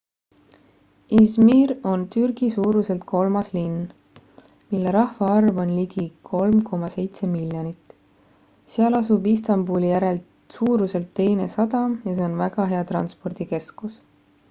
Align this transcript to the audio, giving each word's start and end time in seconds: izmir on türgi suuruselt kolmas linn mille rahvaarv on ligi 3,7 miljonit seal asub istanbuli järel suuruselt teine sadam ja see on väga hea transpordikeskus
izmir 1.17 1.71
on 1.89 2.03
türgi 2.13 2.47
suuruselt 2.53 3.03
kolmas 3.11 3.49
linn 3.57 3.75
mille 4.71 4.93
rahvaarv 4.95 5.59
on 5.65 5.73
ligi 5.81 6.05
3,7 6.31 7.29
miljonit 7.35 7.93
seal 8.77 8.99
asub 9.01 9.27
istanbuli 9.33 9.91
järel 9.93 10.17
suuruselt 10.57 11.11
teine 11.21 11.47
sadam 11.57 11.93
ja 12.11 12.17
see 12.21 12.25
on 12.31 12.39
väga 12.41 12.65
hea 12.73 12.81
transpordikeskus 12.93 13.99